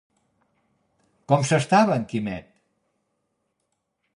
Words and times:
Com 1.31 1.45
s'estava 1.49 1.99
en 1.99 2.07
Quimet? 2.15 2.49